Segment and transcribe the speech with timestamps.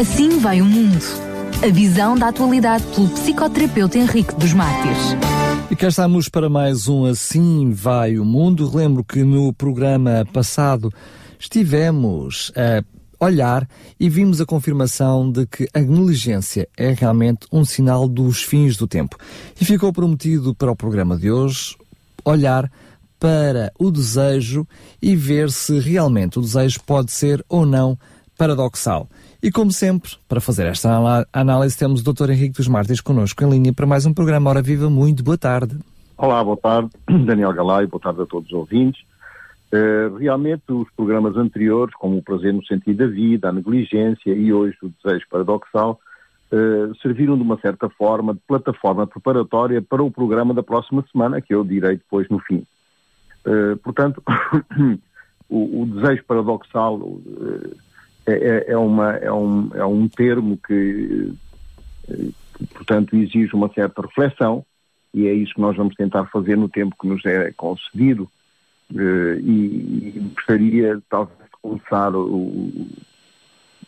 [0.00, 1.04] Assim vai o mundo.
[1.62, 5.14] A visão da atualidade pelo psicoterapeuta Henrique dos Mártires.
[5.70, 8.74] E cá estamos para mais um Assim Vai o Mundo.
[8.74, 10.90] Lembro que no programa passado
[11.38, 12.82] estivemos a
[13.22, 13.68] olhar
[14.00, 18.86] e vimos a confirmação de que a negligência é realmente um sinal dos fins do
[18.86, 19.18] tempo.
[19.60, 21.76] E ficou prometido para o programa de hoje
[22.24, 22.72] olhar
[23.18, 24.66] para o desejo
[25.02, 27.98] e ver se realmente o desejo pode ser ou não
[28.40, 29.06] paradoxal.
[29.42, 30.88] E como sempre, para fazer esta
[31.30, 32.30] análise, temos o Dr.
[32.30, 34.88] Henrique dos Martins connosco em linha para mais um programa Hora Viva.
[34.88, 35.76] Muito boa tarde.
[36.16, 36.88] Olá, boa tarde.
[37.26, 39.02] Daniel Galay, boa tarde a todos os ouvintes.
[39.70, 44.50] Uh, realmente, os programas anteriores, como o prazer no sentido da vida, a negligência e
[44.50, 46.00] hoje o desejo paradoxal,
[46.50, 51.42] uh, serviram de uma certa forma de plataforma preparatória para o programa da próxima semana,
[51.42, 52.66] que eu direi depois no fim.
[53.46, 54.22] Uh, portanto,
[55.46, 56.98] o, o, desejo paradoxal
[58.30, 61.32] é, é, é, uma, é, um, é um termo que,
[62.06, 64.64] que, portanto, exige uma certa reflexão
[65.12, 68.30] e é isso que nós vamos tentar fazer no tempo que nos é concedido
[68.92, 72.88] Uh, e, e, gostaria talvez de começar o,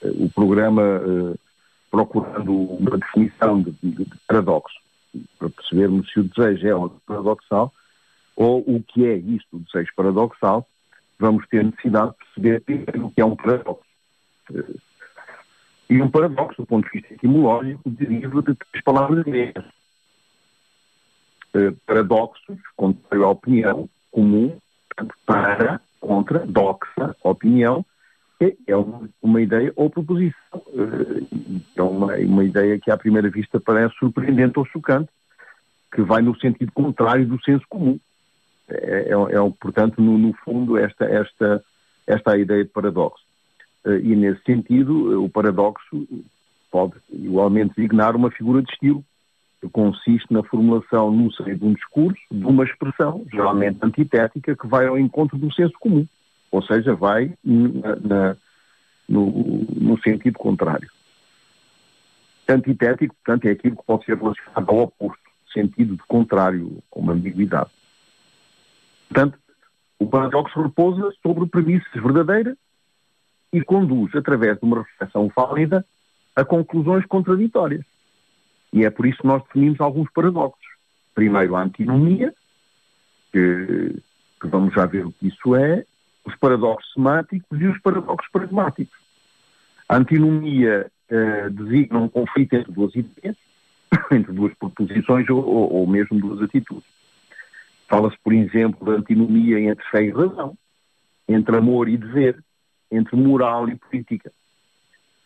[0.04, 1.38] o programa uh,
[1.90, 4.76] procurando uma definição de, de, paradoxo,
[5.40, 7.72] para percebermos se o desejo é paradoxal
[8.36, 10.66] ou o que é isto, o desejo paradoxal,
[11.18, 13.91] vamos ter necessidade de perceber o que é um paradoxo.
[15.88, 19.64] E um paradoxo, do ponto de vista etimológico, deriva de três palavras gregas.
[21.86, 24.56] paradoxos, contrário à opinião comum,
[25.26, 27.84] para, contra, doxa, opinião,
[28.66, 30.62] é, uma, uma, ideia ou proposição.
[30.74, 35.10] Eh, é uma, uma ideia que à primeira vista parece surpreendente ou chocante,
[35.94, 37.98] que vai no sentido contrário do senso comum.
[38.68, 41.62] É, é, é portanto, no, no, fundo, esta, esta,
[42.06, 43.24] esta é ideia de paradoxo.
[43.84, 46.06] Eh, e nesse sentido, o paradoxo
[46.70, 49.04] pode igualmente designar uma figura de estilo,
[49.70, 54.86] consiste na formulação no seio de um discurso de uma expressão, geralmente antitética, que vai
[54.86, 56.06] ao encontro do senso comum,
[56.50, 58.36] ou seja, vai na, na,
[59.08, 60.90] no, no, sentido contrário.
[62.48, 65.22] Antitético, portanto, é aquilo que pode ser relacionado ao oposto,
[65.52, 67.70] sentido de contrário, com uma ambiguidade.
[69.08, 69.38] Portanto,
[69.98, 72.56] o paradoxo repousa sobre premissas verdadeiras
[73.52, 75.84] e conduz, através de uma reflexão válida,
[76.34, 77.84] a conclusões contraditórias.
[78.72, 80.66] E é por isso que nós definimos alguns paradoxos.
[81.14, 82.32] Primeiro, a antinomia,
[83.30, 84.02] que,
[84.40, 85.84] que vamos já ver o que isso é,
[86.24, 88.96] os paradoxos semânticos e os paradoxos pragmáticos.
[89.88, 93.36] A antinomia eh, designa um conflito entre duas ideias,
[94.10, 96.88] entre duas proposições ou, ou, ou mesmo duas atitudes.
[97.88, 100.56] Fala-se, por exemplo, da antinomia entre fé e razão,
[101.28, 102.42] entre amor e dever,
[102.92, 104.30] entre moral e política.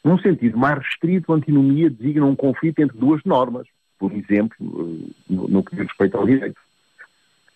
[0.03, 3.67] Num sentido mais restrito, a antinomia designa um conflito entre duas normas,
[3.99, 6.61] por exemplo, eh, no, que diz respeito ao direito.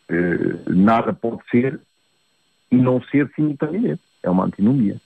[0.09, 1.81] Eh, nada pode ser
[2.71, 4.03] e não ser simultaneamente.
[4.23, 5.01] É uma antinomia.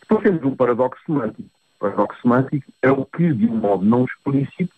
[0.00, 1.48] Depois temos um paradoxo semântico.
[1.76, 4.72] O paradoxo semântico é o que, de um modo não explícito,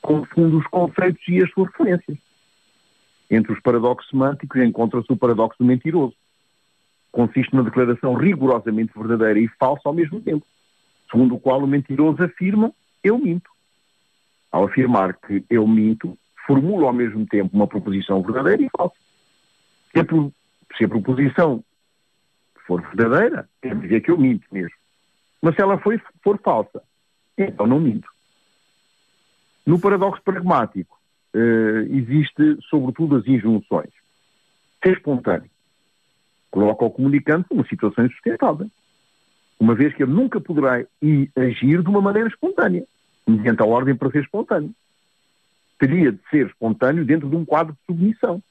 [0.00, 2.16] confunde os conceitos e as suas referências.
[3.30, 6.14] Entre os paradoxos semânticos encontra-se o paradoxo do mentiroso.
[7.16, 10.46] Consiste numa declaração rigorosamente verdadeira e falsa ao mesmo tempo
[11.10, 12.70] segundo o qual o mentiroso afirma
[13.02, 13.50] eu minto.
[14.52, 18.96] Ao afirmar que eu minto, formula ao mesmo tempo uma proposição verdadeira e falsa.
[19.92, 20.04] Se a,
[20.76, 21.64] se a proposição
[22.66, 24.76] for verdadeira, quer dizer que eu minto mesmo.
[25.40, 26.82] Mas se ela for, for falsa,
[27.38, 28.08] então não minto.
[29.64, 30.98] No paradoxo pragmático,
[31.34, 33.90] eh, existe sobretudo as injunções.
[34.82, 35.50] Ser espontâneo.
[36.56, 38.70] Coloca o comunicante numa situação insustentável
[39.60, 40.82] uma vez que ele nunca poderá
[41.36, 42.86] agir de uma maneira espontânea,
[43.26, 44.74] mediante a ordem para ser espontâneo.
[45.78, 48.42] Teria de ser espontâneo dentro de um quadro de submissão,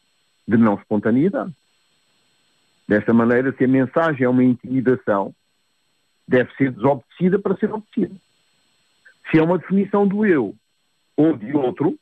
[0.48, 1.52] de não espontaneidade.
[2.88, 5.34] Desta maneira, se a mensagem é uma intimidação,
[6.28, 8.16] deve ser desobedecida para ser obedecida.
[9.32, 10.54] Se é uma definição do eu
[11.18, 11.98] ou de outro,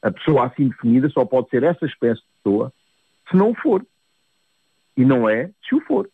[0.00, 2.72] a pessoa assim definida só pode ser essa espécie de pessoa
[3.28, 3.84] se não for.
[4.96, 6.08] E não é se o for.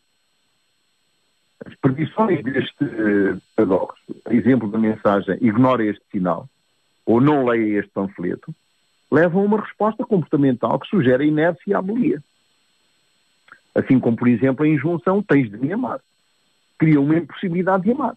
[1.64, 6.48] As predições deste uh, paradoxo, exemplo da mensagem ignora este sinal,
[7.04, 8.54] ou não leia este panfleto,
[9.10, 12.22] levam a uma resposta comportamental que sugere a inércia e a abolia.
[13.74, 16.00] Assim como, por exemplo, a injunção tens de me amar.
[16.78, 18.16] Cria uma impossibilidade de amar.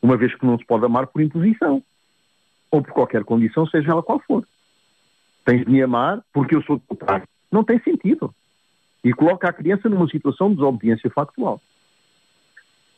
[0.00, 1.82] Uma vez que não se pode amar por imposição.
[2.70, 4.46] Ou por qualquer condição, seja ela qual for.
[5.44, 6.84] Tens de me amar porque eu sou de.
[7.50, 8.34] Não tem sentido.
[9.04, 11.60] E coloca a criança numa situação de desobediência factual.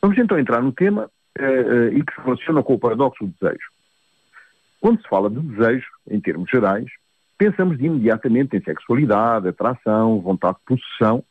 [0.00, 3.70] Vamos então entrar no tema uh, e que se relaciona com o paradoxo do desejo.
[4.81, 6.87] Quando se fala de desejo, em termos gerais,
[7.37, 11.25] pensamos imediatamente em sexualidade, atração, vontade de possessão.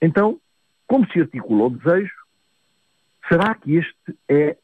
[0.00, 0.38] Então,
[0.86, 2.14] como se articula o desejo,
[3.28, 4.56] será que este é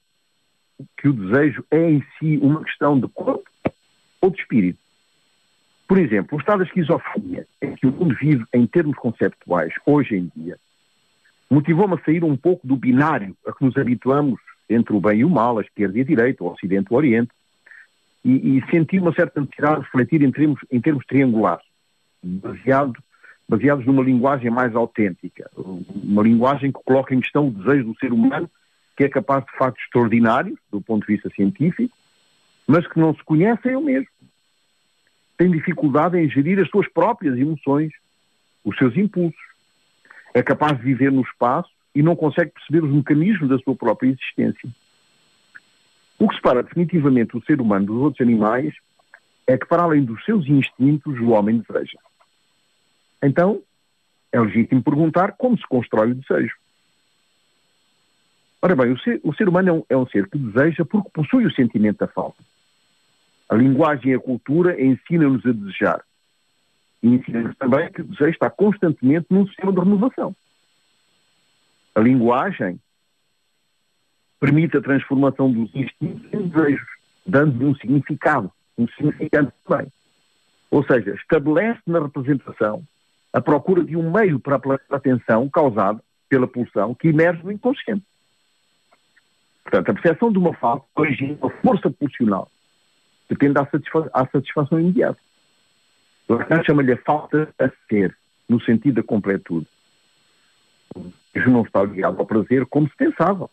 [0.98, 3.48] que o desejo é em si uma questão de corpo
[4.20, 4.78] ou de espírito?
[5.90, 10.14] Por exemplo, o estado da esquizofrenia, em que o mundo vive em termos conceptuais hoje
[10.14, 10.56] em dia,
[11.50, 14.38] motivou-me a sair um pouco do binário a que nos habituamos
[14.68, 16.96] entre o bem e o mal, a esquerda e a direita, o ocidente e o
[16.96, 17.32] oriente,
[18.24, 21.66] e, e senti uma certa necessidade de refletir em termos, em termos triangulares,
[22.22, 22.96] baseado,
[23.48, 28.12] baseados numa linguagem mais autêntica, uma linguagem que coloca em questão o desejo do ser
[28.12, 28.48] humano,
[28.96, 31.92] que é capaz de factos extraordinários, do ponto de vista científico,
[32.64, 34.19] mas que não se conhece a ele mesmo
[35.40, 37.90] tem dificuldade em gerir as suas próprias emoções,
[38.62, 39.40] os seus impulsos.
[40.34, 44.10] É capaz de viver no espaço e não consegue perceber os mecanismos da sua própria
[44.10, 44.68] existência.
[46.18, 48.74] O que separa definitivamente o ser humano dos outros animais
[49.46, 51.98] é que, para além dos seus instintos, o homem deseja.
[53.22, 53.62] Então,
[54.30, 56.54] é legítimo perguntar como se constrói o desejo.
[58.60, 61.08] Ora bem, o ser, o ser humano é um, é um ser que deseja porque
[61.14, 62.44] possui o sentimento da falta.
[63.50, 66.04] A linguagem e a cultura ensinam-nos a desejar.
[67.02, 70.36] E ensinam-nos também que o desejo está constantemente num sistema de renovação.
[71.96, 72.78] A linguagem
[74.38, 76.86] permite a transformação dos instintos em desejos,
[77.26, 79.88] dando-lhe um significado, um significante também.
[80.70, 82.84] Ou seja, estabelece na representação
[83.32, 84.60] a procura de um meio para
[84.90, 88.04] a atenção causada pela pulsão que emerge do inconsciente.
[89.64, 92.48] Portanto, a percepção de uma falta origina uma força pulsional
[93.30, 95.18] depende da satisfa à satisfação imediata.
[96.28, 98.16] Lacan chama-lhe a falta a ser,
[98.48, 99.66] no sentido da completude.
[101.34, 103.48] Isso não está ligado ao prazer como se pensava.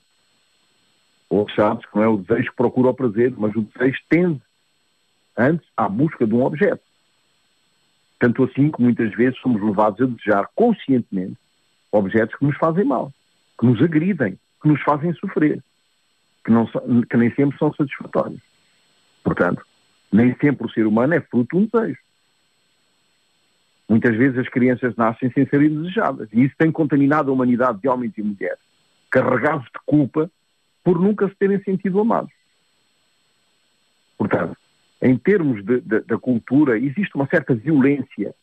[1.30, 4.42] Ou sabes que não é o desejo que procura o prazer, mas o desejo tende
[5.38, 6.82] antes à busca de um objeto.
[8.20, 11.38] Tanto assim que muitas vezes somos levados a desejar conscientemente
[11.92, 13.14] objetos que nos fazem mal,
[13.60, 15.64] que nos agridem, que nos fazem sofrer,
[16.44, 18.42] que, não, que nem sempre são satisfatórios.
[19.28, 19.62] Portanto,
[20.10, 22.00] nem sempre o ser humano é fruto de um desejo.
[23.90, 26.30] Muitas vezes as crianças nascem sem serem desejadas.
[26.32, 28.58] E isso tem contaminado a humanidade de homens e mulheres,
[29.12, 30.32] carregados de culpa
[30.82, 32.32] por nunca se terem sentido amados.
[34.18, 34.56] Portanto,
[35.02, 38.34] em termos de, de, da cultura, existe uma certa violência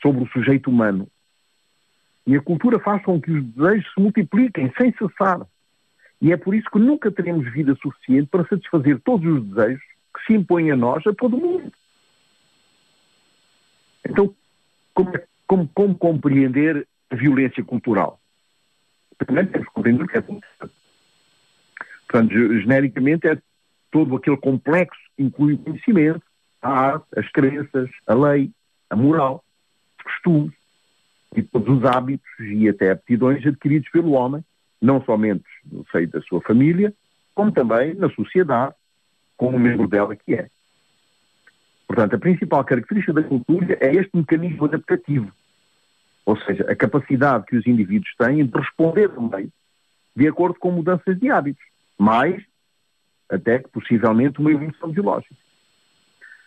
[0.00, 1.08] sobre o sujeito humano.
[2.26, 5.46] E a cultura faz com que os desejos se multipliquem sem cessar.
[6.22, 10.24] E é por isso que nunca teremos vida suficiente para satisfazer todos os desejos que
[10.26, 11.72] se impõe a nós, a todo mundo.
[14.08, 14.34] Então,
[14.94, 18.20] como, é, como, como compreender a violência cultural?
[19.18, 23.40] Primeiro temos que compreender o que é Portanto, genericamente é
[23.90, 26.22] todo aquele complexo que inclui o conhecimento,
[26.60, 28.50] a arte, as crenças, a lei,
[28.90, 29.42] a moral,
[29.98, 30.52] os costumes
[31.34, 34.44] e todos os hábitos e até aptidões adquiridos pelo homem,
[34.80, 36.92] não somente no seio da sua família,
[37.34, 38.74] como também na sociedade,
[39.42, 40.46] como membro dela que é.
[41.88, 45.32] Portanto, a principal característica da cultura é este mecanismo adaptativo,
[46.24, 49.52] ou seja, a capacidade que os indivíduos têm de responder também
[50.14, 51.64] de acordo com mudanças de hábitos,
[51.98, 52.40] mais
[53.28, 55.34] até que possivelmente uma evolução biológica.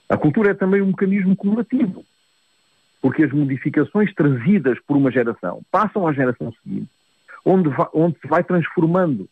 [0.08, 2.05] A cultura é também um mecanismo cumulativo,
[3.01, 6.89] porque as modificações trazidas por uma geração passam à geração seguinte,
[7.43, 9.27] onde, onde se vai transformando,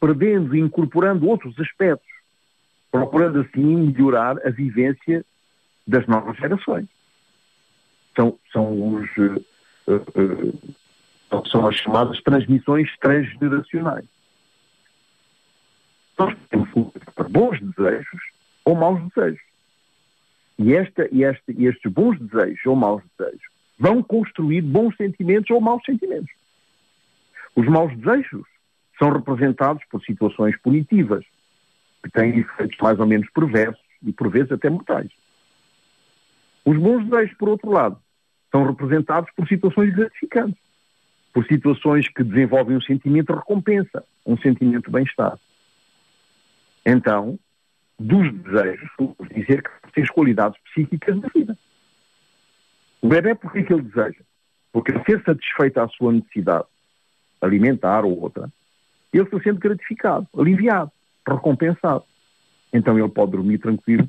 [0.00, 2.15] perdendo e incorporando outros aspectos
[3.00, 5.24] procurando assim melhorar a vivência
[5.86, 6.86] das novas gerações.
[8.14, 9.44] São, são, os, uh,
[9.88, 14.06] uh, são as chamadas transmissões transgeracionais.
[16.18, 16.68] Nós temos
[17.30, 18.22] bons desejos
[18.64, 19.44] ou maus desejos.
[20.58, 23.46] E, esta, e, este, e estes bons desejos ou maus desejos
[23.78, 26.32] vão construir bons sentimentos ou maus sentimentos.
[27.54, 28.46] Os maus desejos
[28.98, 31.24] são representados por situações punitivas,
[32.02, 35.10] que têm efeitos mais ou menos perversos e por vezes até mortais.
[36.64, 37.98] Os bons desejos, por outro lado,
[38.50, 40.60] são representados por situações gratificantes,
[41.32, 45.38] por situações que desenvolvem um sentimento de recompensa, um sentimento de bem-estar.
[46.84, 47.38] Então,
[47.98, 48.88] dos desejos,
[49.34, 51.58] dizer que tem as qualidades psíquicas da vida.
[53.00, 54.20] O bebê, por que ele deseja?
[54.72, 56.66] Porque ser satisfeita a sua necessidade
[57.40, 58.50] alimentar ou outra,
[59.12, 60.90] ele se sente gratificado, aliviado
[61.28, 62.04] recompensado.
[62.72, 64.08] Então ele pode dormir tranquilo.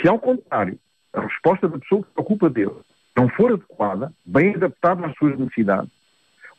[0.00, 0.78] Se ao contrário,
[1.12, 2.76] a resposta da pessoa que se ocupa dele
[3.16, 5.90] não for adequada, bem adaptada às suas necessidades,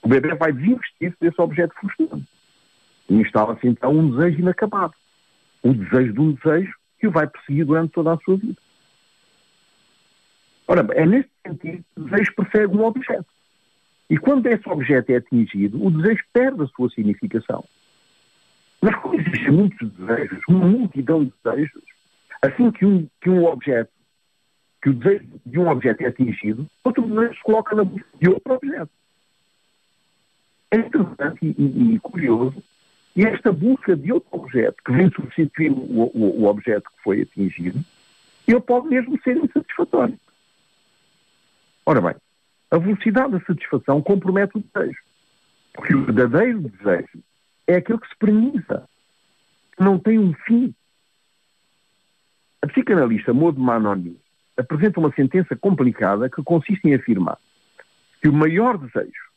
[0.01, 2.27] o bebê vai desinvestir-se desse objeto frustrante.
[3.09, 4.93] instala-se então um desejo inacabado.
[5.63, 8.59] O desejo de um desejo que o vai perseguir durante toda a sua vida.
[10.67, 13.25] Ora, é neste sentido que o desejo persegue um objeto.
[14.09, 17.63] E quando esse objeto é atingido, o desejo perde a sua significação.
[18.81, 21.84] Mas como existem muitos desejos, uma multidão de desejos,
[22.41, 23.91] assim que um, que um objeto,
[24.81, 28.29] que o desejo de um objeto é atingido, outro desejo se coloca na busca de
[28.29, 28.91] outro objeto.
[30.72, 32.63] É interessante e, e, e curioso
[33.17, 37.22] e esta busca de outro objeto que vem substituir o, o, o objeto que foi
[37.24, 37.84] atingido,
[38.48, 40.15] ele pode mesmo ser insatisfatório.
[41.84, 42.15] Ora bem,
[42.69, 45.00] a velocidade da satisfação compromete o desejo.
[45.74, 47.24] Porque o verdadeiro desejo
[47.67, 48.88] é aquele que se premisa,
[49.75, 50.74] que não tem um fim.
[52.62, 54.17] A psicanalista Maud Manoni
[54.55, 57.38] apresenta uma sentença complicada que consiste em afirmar
[58.21, 59.27] que o maior desejo,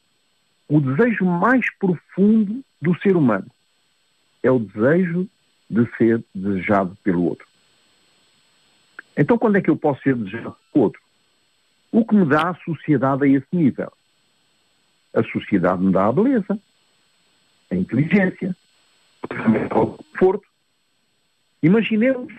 [0.69, 3.47] o desejo mais profundo do ser humano,
[4.43, 5.29] é o desejo
[5.69, 7.47] de ser desejado pelo outro.
[9.17, 11.03] Então, quando é que eu posso ser desejado pelo outro?
[11.93, 13.93] O que me dá a sociedade a esse nível?
[15.13, 16.59] A sociedade me dá a beleza,
[17.71, 18.57] a inteligência,
[19.75, 20.47] o conforto.
[21.63, 22.33] Imaginemos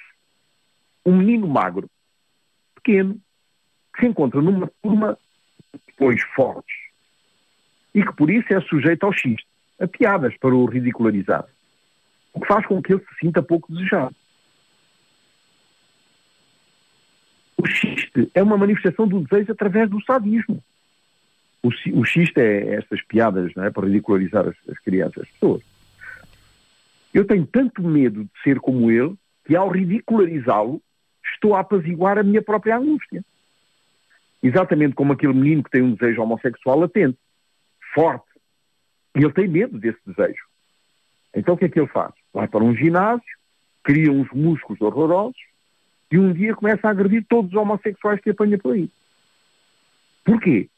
[1.06, 1.90] um menino magro,
[2.76, 3.20] pequeno,
[3.94, 5.18] que se encontra numa turma
[5.74, 6.76] de depois fortes
[7.94, 9.48] e que por isso é sujeito ao xiste,
[9.80, 11.46] a piadas para o ridicularizar,
[12.34, 14.16] o que faz com que ele se sinta pouco desejado.
[17.58, 20.64] O xiste é uma manifestação do desejo através do sadismo.
[21.64, 25.62] O, o xiste é estas piadas não é, para ridicularizar as, as crianças, as pessoas.
[27.14, 29.16] Eu tenho tanto medo de ser como ele
[29.46, 30.82] que ao ridicularizá-lo
[31.34, 33.24] estou a apaziguar a minha própria angústia.
[34.42, 37.18] Exatamente como aquele menino que tem um desejo homossexual latente,
[37.94, 38.26] forte.
[39.16, 40.46] E ele tem medo desse desejo.
[41.36, 42.14] Então o que é que ele faz?
[42.34, 43.24] Vai para um ginásio,
[43.84, 45.40] cria uns músculos horrorosos
[46.12, 48.90] e um dia começa a agredir todos os homossexuais que apanha por aí.
[50.26, 50.70] Porquê?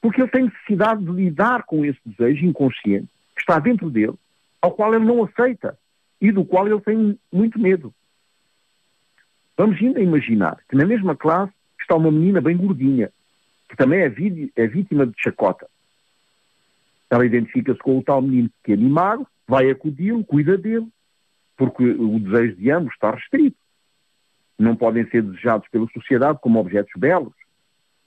[0.00, 4.14] Porque ele tem necessidade de lidar com esse desejo inconsciente que está dentro dele,
[4.60, 5.78] ao qual ele não aceita
[6.20, 7.92] e do qual ele tem muito medo.
[9.56, 13.10] Vamos ainda imaginar que na mesma classe está uma menina bem gordinha,
[13.68, 14.06] que também é,
[14.56, 15.66] é vítima de chacota.
[17.10, 20.86] Ela identifica-se com o tal menino pequeno e magro, vai acudi-lo, cuida dele,
[21.56, 23.56] porque o desejo de ambos está restrito.
[24.58, 27.32] Não podem ser desejados pela sociedade como objetos belos.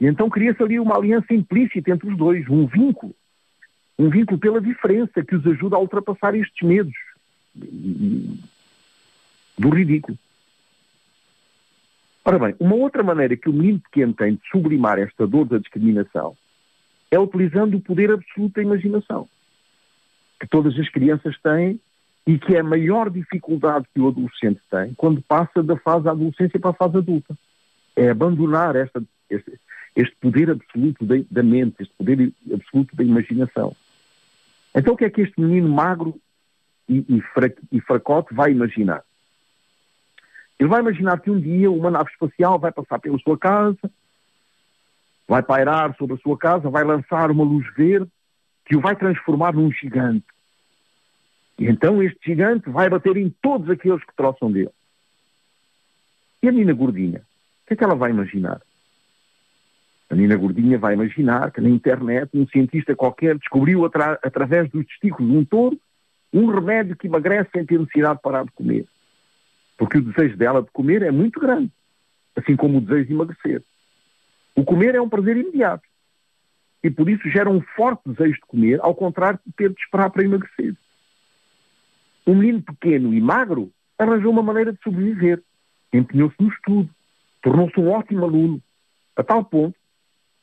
[0.02, 3.14] E então cria-se ali uma aliança implícita entre os dois, um vínculo.
[4.00, 6.96] Um vínculo pela diferença que os ajuda a ultrapassar estes medos
[7.54, 10.18] do ridículo.
[12.26, 15.60] Ora bem, uma outra maneira que o menino pequeno tem de sublimar esta dor da
[15.60, 16.36] discriminação
[17.12, 19.30] é utilizando o poder absoluto da imaginação,
[20.40, 21.80] que todas as crianças têm
[22.26, 26.12] e que é a maior dificuldade que o adolescente tem quando passa da fase da
[26.12, 27.38] adolescência para a fase adulta.
[27.96, 29.60] É abandonar esta, este,
[29.96, 33.76] este poder absoluto da, da, mente, este poder absoluto da imaginação.
[34.74, 36.20] Então o que é que este menino magro
[36.88, 39.04] e, e, fra, e fracote vai imaginar?
[40.60, 43.92] Ele vai imaginar que um dia uma nave espacial vai passar pela sua casa,
[45.28, 48.10] vai pairar sobre a sua casa, vai lançar uma luz verde
[48.66, 50.26] que o vai transformar num gigante.
[51.58, 54.72] E então este gigante vai bater em todos aqueles que troçam dele.
[56.42, 57.20] E a menina gordinha?
[57.20, 58.62] O que é que ela vai imaginar?
[60.12, 64.86] A menina gordinha vai imaginar que na internet um cientista qualquer descobriu atra através dos
[64.86, 65.80] testículos de um touro
[66.34, 68.86] um remédio que emagrece sem ter necessidade de parar de comer.
[69.78, 71.72] Porque o desejo dela de comer é muito grande,
[72.36, 73.64] assim como o desejo de emagrecer.
[74.54, 75.84] O comer é um prazer imediato.
[76.84, 80.10] E por isso gera um forte desejo de comer, ao contrário de ter de esperar
[80.10, 80.76] para emagrecer.
[82.28, 85.42] Um menino pequeno e magro arranjou uma maneira de sobreviver.
[85.94, 86.90] Empenhou-se no estudo.
[87.42, 88.62] Tornou-se um ótimo aluno.
[89.16, 89.76] A tal ponto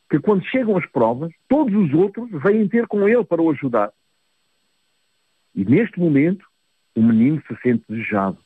[0.09, 3.93] que quando chegam as provas, todos os outros vêm ter com ele para o ajudar.
[5.55, 6.47] E neste momento,
[6.95, 8.39] o menino se sente desejado.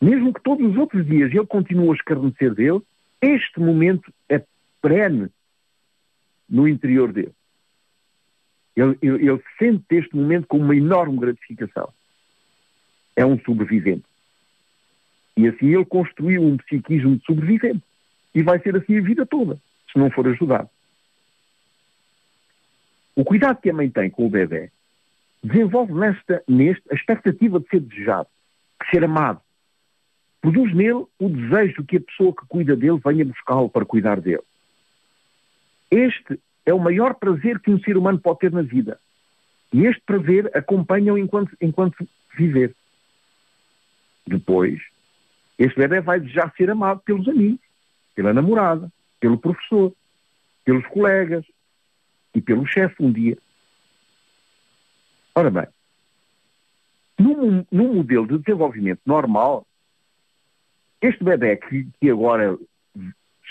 [0.00, 2.80] Mesmo que todos os outros dias ele continue a escarnecer dele,
[3.20, 4.42] este momento é
[4.80, 5.28] perene
[6.48, 7.32] no interior dele.
[8.76, 11.92] Ele, ele, ele sente este momento com uma enorme gratificação
[13.16, 14.04] é um sobrevivente.
[15.36, 17.82] E assim ele construiu um psiquismo de sobrevivente.
[18.34, 19.58] E vai ser assim a vida toda,
[19.94, 20.68] se não for ajudado.
[23.16, 24.70] O cuidado que a mãe tem com o bebê
[25.42, 28.28] desenvolve nesta, neste a expectativa de ser desejado,
[28.82, 29.40] de ser amado.
[30.40, 34.42] Produz nele o desejo que a pessoa que cuida dele venha buscá-lo para cuidar dele.
[35.90, 38.98] Este é o maior prazer que um ser humano pode ter na vida.
[39.72, 42.74] E este prazer acompanha-o enquanto, enquanto viver.
[44.26, 44.80] Depois,
[45.58, 47.60] este bebê vai desejar ser amado pelos amigos,
[48.14, 48.90] pela namorada,
[49.24, 49.90] pelo professor,
[50.66, 51.46] pelos colegas
[52.34, 53.38] e pelo chefe um dia.
[55.34, 55.66] Ora bem,
[57.18, 59.66] num, num modelo de desenvolvimento normal,
[61.00, 62.58] este bebê que, que agora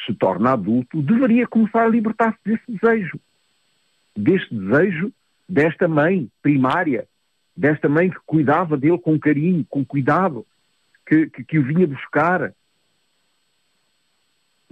[0.05, 3.19] se torna adulto deveria começar a libertar-se desse desejo.
[4.15, 5.11] Deste desejo
[5.49, 7.07] desta mãe primária,
[7.57, 10.45] desta mãe que cuidava dele com carinho, com cuidado,
[11.07, 12.53] que, que, que o vinha buscar,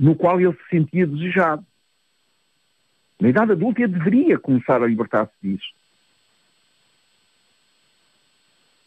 [0.02, 1.64] no qual ele se sentia desejado.
[3.20, 5.72] Na idade adulta ele deveria começar a libertar-se disso.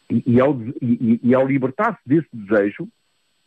[0.09, 2.89] E, e ao, e, ao libertar-se desse desejo,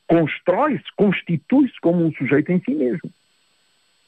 [0.06, 3.12] constrói-se, constitui-se como um sujeito em si mesmo.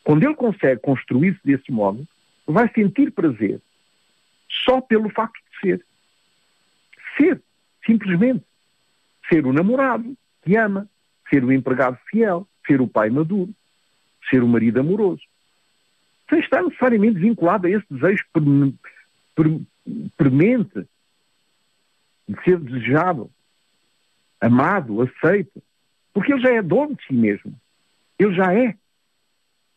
[0.02, 2.09] Quando ele consegue construir-se desse modo,
[2.47, 3.61] vai sentir prazer
[4.64, 5.87] só pelo facto de ser.
[7.19, 7.43] Ser,
[7.85, 8.43] simplesmente.
[9.29, 10.88] Ser o namorado que ama,
[11.29, 13.53] ser o empregado fiel, ser o pai maduro,
[14.29, 15.23] ser o marido amoroso.
[16.29, 18.25] Sem estar necessariamente vinculado a esse desejo
[20.17, 20.87] premente
[22.29, 23.29] de ser desejado,
[24.41, 25.61] amado, aceito,
[26.15, 27.53] porque ele já é dono de si mesmo.
[28.17, 28.77] Ele já é.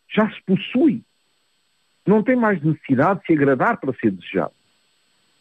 [0.10, 1.02] Já se possui.
[2.06, 4.54] Não tem mais necessidade de se agradar para ser desejado.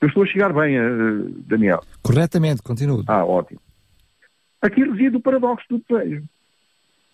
[0.01, 1.85] Eu estou a chegar bem, uh, Daniel.
[2.03, 3.05] Corretamente, continuo.
[3.07, 3.61] Ah, ótimo.
[4.61, 6.25] Aqui reside o paradoxo do desejo.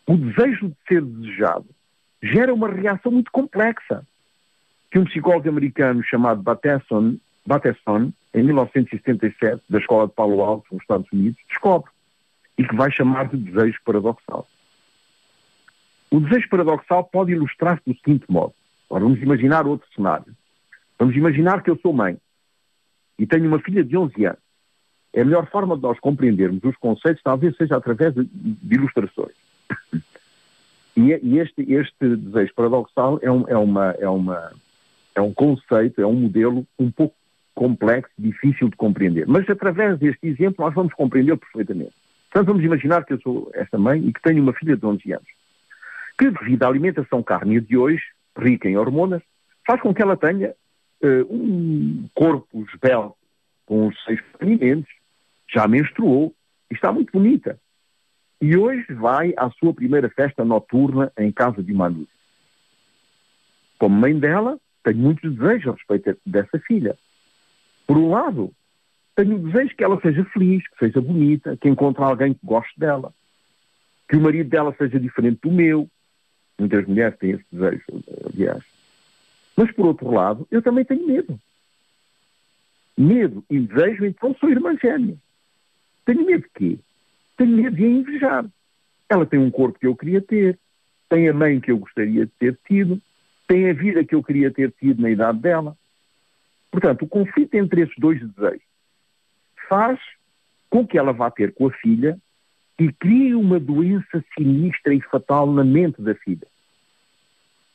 [0.08, 1.66] O desejo de ser desejado
[2.22, 4.06] gera uma reação muito complexa
[4.90, 10.80] que um psicólogo americano chamado Bateson, Bateson em 1977, da Escola de Palo Alto, nos
[10.80, 11.90] Estados Unidos, descobre
[12.56, 14.48] e que vai chamar de desejo paradoxal.
[16.10, 18.54] O desejo paradoxal pode ilustrar-se do seguinte modo.
[18.88, 20.34] Agora vamos imaginar outro cenário.
[20.98, 22.16] Vamos imaginar que eu sou mãe
[23.18, 24.40] e tenho uma filha de 11 anos.
[25.12, 29.36] É a melhor forma de nós compreendermos os conceitos talvez seja através de, de ilustrações.
[30.98, 34.52] E, e este, este, desejo paradoxal é, um, é, uma, é, uma,
[35.14, 37.14] é um conceito, é um modelo um pouco
[37.54, 39.24] complexo, difícil de compreender.
[39.28, 41.92] Mas através deste exemplo nós vamos compreender perfeitamente.
[42.32, 45.12] Portanto, vamos imaginar que eu sou esta mãe e que tenho uma filha de 11
[45.12, 45.28] anos,
[46.18, 48.02] que devido à alimentação cárnea de hoje,
[48.36, 49.22] rica em hormonas,
[49.64, 53.16] faz com que ela tenha uh, um corpo esbelto,
[53.66, 54.88] com os seios pequeninos,
[55.48, 56.34] já menstruou
[56.68, 57.56] e está muito bonita.
[58.40, 62.06] E hoje vai à sua primeira festa noturna em casa de Manu.
[63.78, 66.96] Como mãe dela, tenho muitos desejos a respeito dessa filha.
[67.86, 68.52] Por um lado,
[69.16, 72.78] tenho o desejo que ela seja feliz, que seja bonita, que encontre alguém que goste
[72.78, 73.12] dela,
[74.08, 75.88] que o marido dela seja diferente do meu.
[76.58, 77.84] Muitas mulheres têm esse desejo,
[78.32, 78.62] aliás.
[79.56, 81.38] Mas, por outro lado, eu também tenho medo.
[82.96, 85.16] Medo e desejo, então, sou irmã gêmea.
[86.04, 86.78] Tenho medo de quê?
[87.38, 88.46] Tenho medo de a invejar.
[89.08, 90.58] Ela tem um corpo que eu queria ter,
[91.08, 93.00] tem a mãe que eu gostaria de ter tido,
[93.46, 95.74] tem a vida que eu queria ter tido na idade dela.
[96.70, 98.66] Portanto, o conflito entre esses dois desejos
[99.68, 99.98] faz
[100.68, 102.18] com que ela vá ter com a filha
[102.78, 106.46] e crie uma doença sinistra e fatal na mente da filha.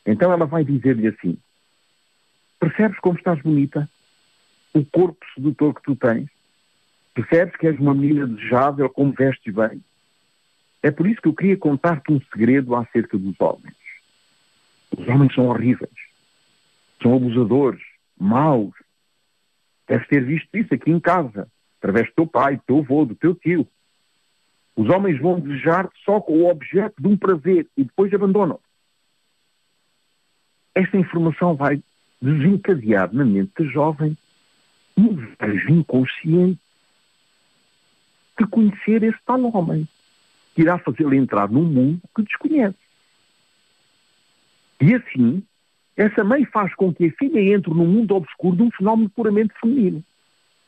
[0.05, 1.37] Então ela vai dizer-lhe assim:
[2.59, 3.89] Percebes como estás bonita?
[4.73, 6.29] O corpo sedutor que tu tens?
[7.13, 9.83] Percebes que és uma menina desejável, como vestes bem?
[10.81, 13.75] É por isso que eu queria contar-te um segredo acerca dos homens.
[14.97, 15.91] Os homens são horríveis.
[17.01, 17.81] São abusadores,
[18.19, 18.73] maus.
[19.87, 21.47] Deves ter visto isso aqui em casa
[21.79, 23.67] através do teu pai, do teu avô, do teu tio.
[24.75, 28.59] Os homens vão desejar-te só com o objeto de um prazer e depois abandonam.
[30.73, 31.83] Esta informação vai
[32.21, 34.17] desencadear na mente da jovem
[34.97, 36.62] um desejo inconsciente
[38.39, 39.87] de conhecer esse tal homem,
[40.55, 42.77] que irá fazê-lo entrar num mundo que desconhece.
[44.81, 45.43] E assim,
[45.95, 49.53] essa mãe faz com que a filha entre num mundo obscuro de um fenómeno puramente
[49.59, 50.03] feminino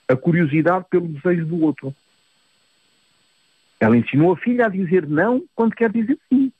[0.07, 1.95] a curiosidade pelo desejo do outro.
[3.79, 6.51] Ela ensinou a filha a dizer não quando quer dizer sim.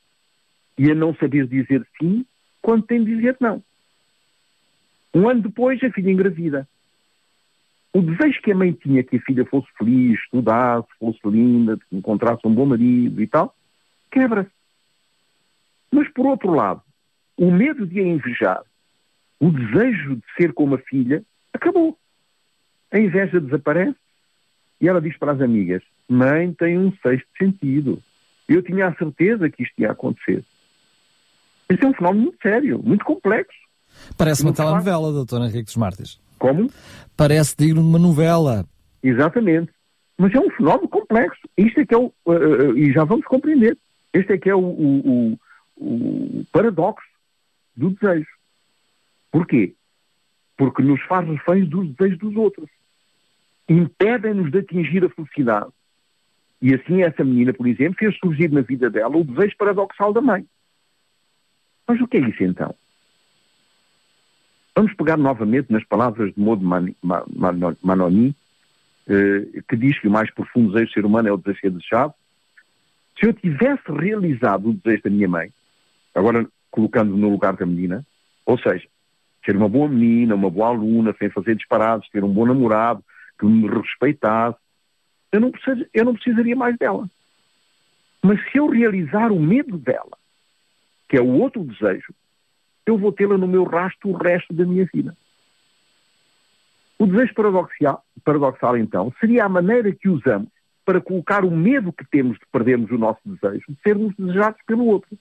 [0.78, 2.26] E a não saber dizer sim
[2.60, 3.62] quando tem de dizer não.
[5.14, 6.68] Um ano depois, a filha engravida.
[7.96, 12.46] O desejo que a mãe tinha que a filha fosse feliz, estudasse, fosse linda, encontrasse
[12.46, 13.56] um bom marido e tal,
[14.10, 14.50] quebra-se.
[15.90, 16.82] Mas, por outro lado,
[17.38, 18.62] o medo de a invejar,
[19.40, 21.96] o desejo de ser como a filha, acabou.
[22.92, 23.96] A inveja desaparece
[24.78, 28.02] e ela diz para as amigas: Mãe tem um sexto sentido.
[28.46, 30.44] Eu tinha a certeza que isto ia acontecer.
[31.66, 33.56] Esse é um fenómeno muito sério, muito complexo.
[34.18, 36.25] Parece uma telenovela, doutor Henrique dos Martins.
[36.38, 36.70] Como?
[37.16, 38.64] Parece digno de uma novela.
[39.02, 39.70] Exatamente.
[40.18, 41.40] Mas é um fenómeno complexo.
[41.56, 42.12] Isto é que é o.
[42.24, 43.76] Uh, uh, e já vamos compreender.
[44.12, 45.38] Este é que é o, o,
[45.76, 47.06] o, o paradoxo
[47.76, 48.28] do desejo.
[49.30, 49.74] Porquê?
[50.56, 52.70] Porque nos faz reféns dos desejos dos outros.
[53.68, 55.70] Impedem-nos de atingir a felicidade.
[56.62, 60.22] E assim essa menina, por exemplo, fez surgir na vida dela o desejo paradoxal da
[60.22, 60.46] mãe.
[61.86, 62.74] Mas o que é isso então?
[64.76, 66.62] Vamos pegar novamente nas palavras de Maud
[67.82, 68.36] Manoni,
[69.08, 71.70] eh, que diz que o mais profundo desejo do ser humano é o desejo de
[71.70, 72.12] desejado.
[73.18, 75.50] Se eu tivesse realizado o desejo da minha mãe,
[76.14, 78.04] agora colocando no lugar da menina,
[78.44, 78.86] ou seja,
[79.46, 83.02] ser uma boa menina, uma boa aluna, sem fazer disparados, ter um bom namorado,
[83.38, 84.58] que me respeitasse,
[85.32, 87.08] eu não, preciso, eu não precisaria mais dela.
[88.22, 90.18] Mas se eu realizar o medo dela,
[91.08, 92.12] que é o outro desejo,
[92.86, 95.14] eu vou tê-la no meu rastro o resto da minha vida.
[96.98, 100.48] O desejo paradoxal, paradoxal, então, seria a maneira que usamos
[100.84, 104.86] para colocar o medo que temos de perdermos o nosso desejo, de sermos desejados pelo
[104.86, 105.18] outro.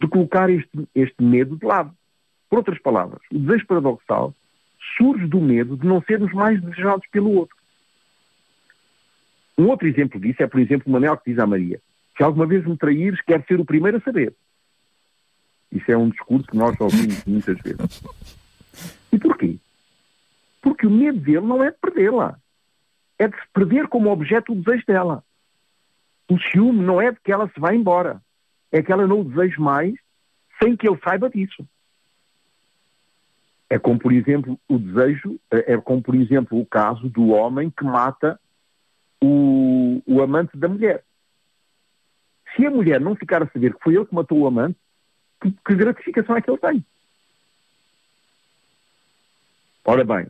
[0.00, 1.92] De colocar este, este medo de lado.
[2.48, 4.34] Por outras palavras, o desejo paradoxal
[4.96, 7.56] surge do medo de não sermos mais desejados pelo outro.
[9.58, 11.80] Um outro exemplo disso é, por exemplo, o Manel que diz à Maria:
[12.16, 14.34] Se alguma vez me traíres, quero ser o primeiro a saber.
[15.76, 18.02] Isso é um discurso que nós ouvimos muitas vezes.
[19.12, 19.58] E porquê?
[20.62, 22.38] Porque o medo dele não é de perdê-la.
[23.18, 25.24] É de se perder como objeto o desejo dela.
[26.28, 28.22] O ciúme não é de que ela se vá embora.
[28.72, 29.94] É que ela não o deseja mais
[30.62, 31.66] sem que ele saiba disso.
[33.68, 37.84] É como, por exemplo, o desejo, é como, por exemplo, o caso do homem que
[37.84, 38.40] mata
[39.22, 41.04] o, o amante da mulher.
[42.54, 44.78] Se a mulher não ficar a saber que foi ele que matou o amante,
[45.52, 46.84] que, que gratificação é que ele tem?
[49.84, 50.26] Ora bem,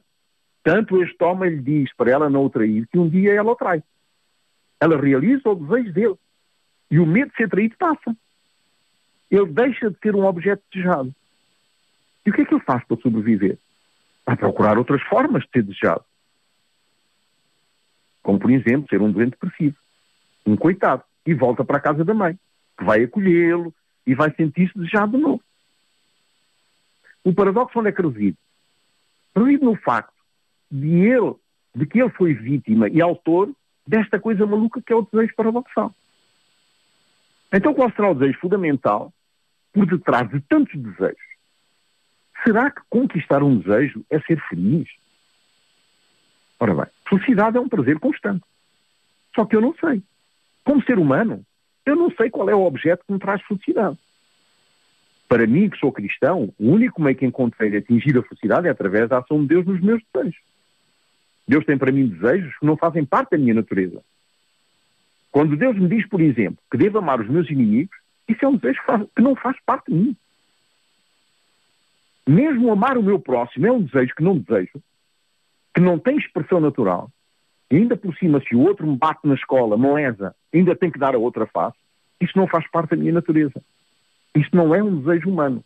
[0.62, 3.56] tanto este homem lhe diz para ela não o trair, que um dia ela o
[3.56, 3.82] trai.
[4.78, 6.16] Ela realiza o desejo dele.
[6.90, 8.14] E o medo de ser traído passa.
[9.30, 11.14] Ele deixa de ser um objeto desejado.
[12.24, 13.58] E o que é que ele faz para sobreviver?
[14.24, 16.04] Vai procurar outras formas de ser desejado.
[18.22, 19.76] Como, por exemplo, ser um doente depressivo.
[20.44, 21.02] Um coitado.
[21.24, 22.38] E volta para a casa da mãe,
[22.76, 23.74] que vai acolhê-lo
[24.06, 25.42] e vai sentir-se desejado de novo.
[27.24, 28.38] O paradoxo onde é que reside?
[29.34, 30.14] Reside no facto
[30.70, 31.34] de ele,
[31.74, 33.52] de que ele foi vítima e autor
[33.86, 35.94] desta coisa maluca que é o desejo paradoxal.
[37.52, 39.12] Então qual será o desejo fundamental
[39.72, 41.26] por detrás de tantos desejos?
[42.44, 44.88] Será que conquistar um desejo é ser feliz?
[46.60, 48.44] Ora bem, felicidade é um prazer constante.
[49.34, 50.02] Só que eu não sei.
[50.64, 51.44] Como ser humano,
[51.86, 53.96] eu não sei qual é o objeto que me traz felicidade.
[55.28, 58.70] Para mim, que sou cristão, o único meio que encontrei de atingir a felicidade é
[58.70, 60.40] através da ação de Deus nos meus desejos.
[61.48, 64.02] Deus tem para mim desejos que não fazem parte da minha natureza.
[65.30, 67.96] Quando Deus me diz, por exemplo, que devo amar os meus inimigos,
[68.28, 70.16] isso é um desejo que, faz, que não faz parte de mim.
[72.26, 74.82] Mesmo amar o meu próximo é um desejo que não desejo,
[75.72, 77.10] que não tem expressão natural,
[77.70, 79.88] e ainda por cima, se o outro me bate na escola, me
[80.52, 81.76] ainda tem que dar a outra face,
[82.20, 83.60] isso não faz parte da minha natureza.
[84.34, 85.64] Isto não é um desejo humano.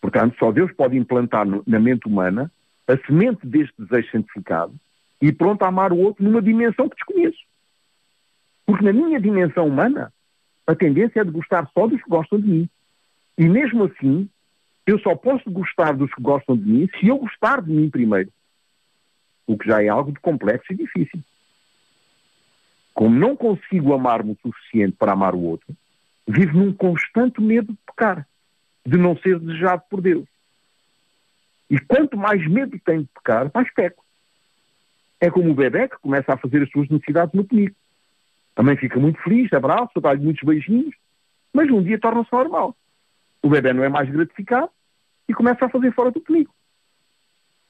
[0.00, 2.50] Portanto, só Deus pode implantar na mente humana
[2.86, 4.74] a semente deste desejo santificado
[5.20, 7.38] e pronto a amar o outro numa dimensão que desconheço.
[8.66, 10.12] Porque na minha dimensão humana,
[10.66, 12.68] a tendência é de gostar só dos que gostam de mim.
[13.36, 14.28] E mesmo assim,
[14.86, 18.30] eu só posso gostar dos que gostam de mim se eu gostar de mim primeiro
[19.46, 21.20] o que já é algo de complexo e difícil.
[22.94, 25.74] Como não consigo amar-me o suficiente para amar o outro,
[26.26, 28.26] vivo num constante medo de pecar,
[28.84, 30.26] de não ser desejado por Deus.
[31.70, 34.04] E quanto mais medo tenho de pecar, mais peco.
[35.20, 37.76] É como o bebê que começa a fazer as suas necessidades no penico.
[38.54, 40.94] A mãe fica muito feliz, abraça, dá-lhe muitos beijinhos,
[41.52, 42.76] mas um dia torna-se normal.
[43.42, 44.70] O bebê não é mais gratificado
[45.28, 46.54] e começa a fazer fora do penico.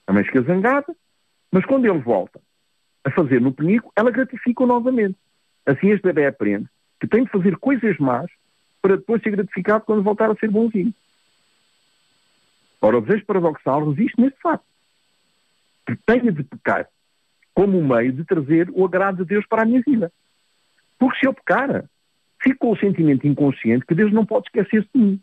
[0.06, 0.96] A mãe fica zangada,
[1.52, 2.40] mas quando ele volta
[3.04, 5.16] a fazer no penico, ela gratifica-o novamente.
[5.66, 6.66] Assim este bebê aprende
[6.98, 8.30] que tem de fazer coisas más
[8.80, 10.94] para depois ser gratificado quando voltar a ser bonzinho.
[12.80, 14.64] Ora, o desejo paradoxal resiste neste facto.
[15.86, 16.88] Que tenha de pecar
[17.54, 20.12] como um meio de trazer o agrado de Deus para a minha vida.
[20.98, 21.84] Porque se eu pecar,
[22.40, 25.20] fico com o sentimento inconsciente que Deus não pode esquecer-se de mim.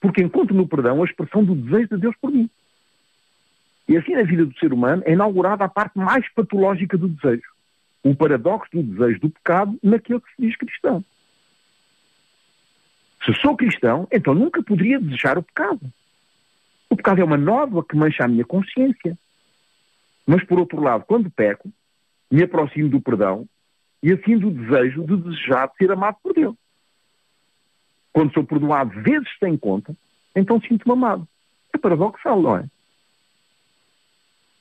[0.00, 2.48] Porque encontro no perdão a expressão do desejo de Deus por mim.
[3.92, 7.52] E assim na vida do ser humano é inaugurada a parte mais patológica do desejo.
[8.02, 11.04] O paradoxo do desejo do pecado naquele que se diz cristão.
[13.22, 15.92] Se sou cristão, então nunca poderia desejar o pecado.
[16.88, 19.16] O pecado é uma nódoa que mancha a minha consciência.
[20.26, 21.70] Mas, por outro lado, quando peco,
[22.30, 23.46] me aproximo do perdão
[24.02, 26.56] e assim do desejo de desejar de ser amado por Deus.
[28.10, 29.94] Quando sou perdoado vezes sem conta,
[30.34, 31.28] então sinto-me amado.
[31.74, 32.71] É paradoxal, não é?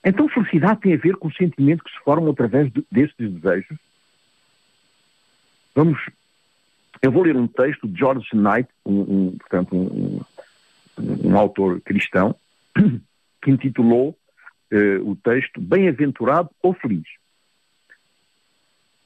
[0.03, 3.77] Então, felicidade tem a ver com o sentimento que se forma através de, destes desejos.
[5.75, 5.99] Vamos.
[7.01, 10.21] Eu vou ler um texto de George Knight, um, um portanto, um,
[10.99, 12.35] um, autor cristão,
[13.41, 14.17] que intitulou
[14.71, 17.07] uh, o texto Bem-aventurado ou Feliz.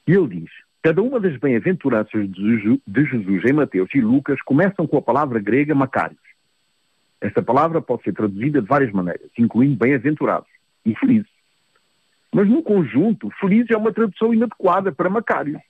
[0.06, 0.50] E ele diz:
[0.82, 5.74] Cada uma das bem-aventuranças de Jesus em Mateus e Lucas começam com a palavra grega
[5.74, 6.20] Macários.
[7.20, 10.55] Esta palavra pode ser traduzida de várias maneiras, incluindo bem-aventurados
[10.86, 11.24] e.
[12.32, 15.60] Mas no conjunto, feliz é uma tradução inadequada para Macários,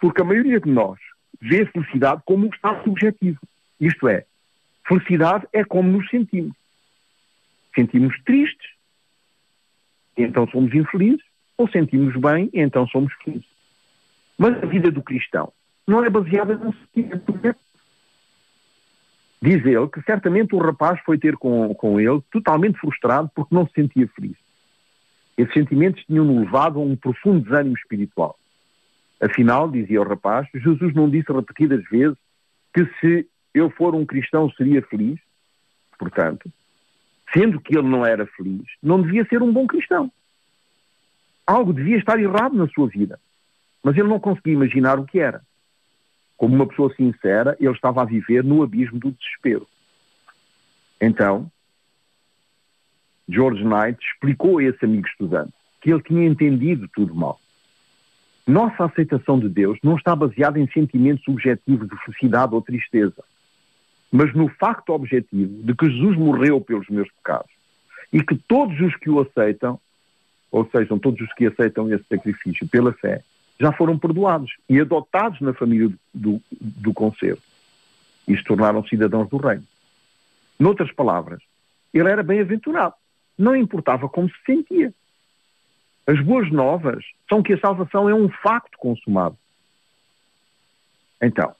[0.00, 0.98] porque a maioria de nós
[1.40, 3.40] vê felicidade como um estado subjetivo.
[3.80, 4.24] Isto é,
[4.86, 6.56] felicidade é como nos sentimos.
[7.74, 8.70] Sentimos tristes,
[10.16, 11.24] então somos infelizes,
[11.58, 13.48] ou sentimos bem, então somos felizes.
[14.38, 15.52] Mas a vida do cristão
[15.86, 17.32] não é baseada num sentimento
[19.46, 23.64] Diz ele que certamente o rapaz foi ter com, com ele totalmente frustrado porque não
[23.64, 24.36] se sentia feliz.
[25.38, 28.36] Esses sentimentos tinham-no levado a um profundo desânimo espiritual.
[29.20, 32.18] Afinal, dizia o rapaz, Jesus não disse repetidas vezes
[32.74, 35.20] que se eu for um cristão seria feliz.
[35.96, 36.50] Portanto,
[37.32, 40.10] sendo que ele não era feliz, não devia ser um bom cristão.
[41.46, 43.20] Algo devia estar errado na sua vida.
[43.80, 45.40] Mas ele não conseguia imaginar o que era.
[46.36, 49.66] Como uma pessoa sincera, ele estava a viver no abismo do desespero.
[51.00, 51.50] Então,
[53.28, 57.38] George Knight explicou a esse amigo estudante que ele tinha entendido tudo mal.
[58.46, 63.24] Nossa aceitação de Deus não está baseada em sentimentos subjetivos de felicidade ou tristeza,
[64.10, 67.50] mas no facto objetivo de que Jesus morreu pelos meus pecados
[68.12, 69.80] e que todos os que o aceitam,
[70.50, 73.22] ou seja, todos os que aceitam esse sacrifício pela fé,
[73.58, 77.38] já foram perdoados e adotados na família do, do conselho
[78.28, 79.64] e se tornaram cidadãos do reino.
[80.58, 81.42] Noutras palavras,
[81.92, 82.94] ele era bem-aventurado.
[83.38, 84.92] Não importava como se sentia.
[86.06, 89.36] As boas novas são que a salvação é um facto consumado.
[91.20, 91.54] Então,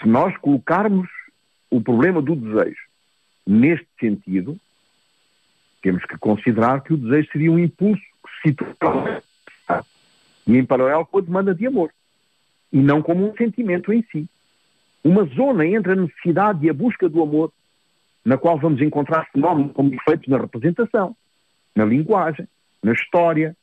[0.00, 1.08] se nós colocarmos
[1.70, 2.80] o problema do desejo
[3.46, 4.58] neste sentido,
[5.82, 9.22] temos que considerar que o desejo seria um impulso que se situa
[10.48, 11.92] e em paralelo com a demanda de amor,
[12.72, 14.26] e não como um sentimento em si.
[15.04, 17.52] Uma zona entre a necessidade e a busca do amor,
[18.24, 21.14] na qual vamos encontrar fenómenos como efeitos na representação,
[21.76, 22.48] na linguagem,
[22.82, 23.54] na história,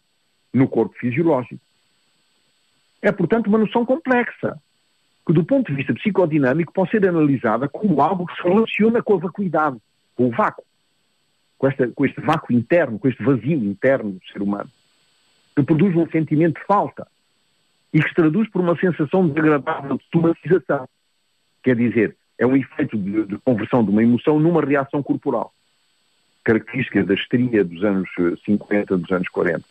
[0.53, 1.59] no corpo fisiológico.
[3.01, 4.59] É, portanto, uma noção complexa,
[5.25, 9.15] que do ponto de vista psicodinâmico pode ser analisada como algo que se relaciona com
[9.15, 9.77] a vacuidade,
[10.15, 10.63] com o vácuo,
[11.57, 14.69] com, esta, com este vácuo interno, com este vazio interno do ser humano
[15.55, 17.07] que produz um sentimento de falta
[17.93, 20.87] e que se traduz por uma sensação desagradável de somatização.
[21.63, 25.53] Quer dizer, é um efeito de, de, conversão de uma emoção numa reação corporal.
[26.43, 28.09] Característica da histeria dos anos
[28.43, 29.63] 50, eh, dos anos 40.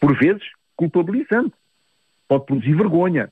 [0.00, 0.42] Por vezes,
[0.74, 1.54] culpabilizante.
[2.26, 3.30] Pode produzir vergonha.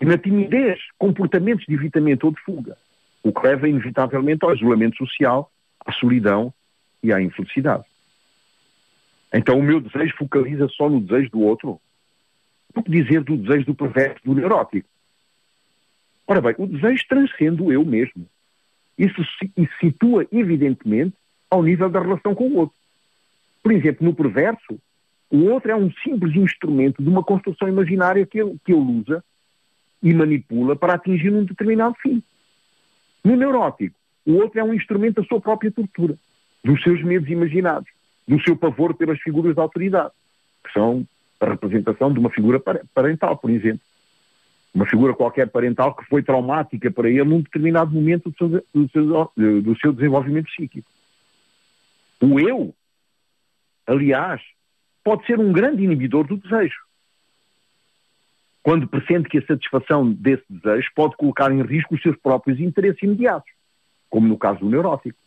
[0.00, 2.76] E na timidez, comportamentos de evitamento ou de fuga.
[3.22, 5.50] O que leva, inevitavelmente, ao isolamento social,
[5.84, 6.52] à solidão
[7.02, 7.84] e à infelicidade.
[9.34, 11.80] Então o meu desejo focaliza só no desejo do outro?
[12.72, 14.88] O que dizer do desejo do perverso, do neurótico?
[16.24, 18.26] Ora bem, o desejo transcende o eu mesmo.
[18.96, 21.14] Isso se situa, evidentemente,
[21.50, 22.76] ao nível da relação com o outro.
[23.60, 24.78] Por exemplo, no perverso,
[25.28, 29.22] o outro é um simples instrumento de uma construção imaginária que ele, que ele usa
[30.00, 32.22] e manipula para atingir um determinado fim.
[33.24, 36.16] No neurótico, o outro é um instrumento da sua própria tortura,
[36.62, 37.93] dos seus medos imaginados
[38.26, 40.12] do seu pavor pelas figuras de autoridade,
[40.64, 41.06] que são
[41.40, 42.60] a representação de uma figura
[42.94, 43.80] parental, por exemplo.
[44.74, 48.90] Uma figura qualquer parental que foi traumática para ele num determinado momento do seu, do
[48.90, 49.32] seu,
[49.62, 50.88] do seu desenvolvimento psíquico.
[52.20, 52.74] O eu,
[53.86, 54.40] aliás,
[55.04, 56.82] pode ser um grande inibidor do desejo.
[58.62, 63.02] Quando pressente que a satisfação desse desejo pode colocar em risco os seus próprios interesses
[63.02, 63.52] imediatos,
[64.08, 65.18] como no caso do neurótico.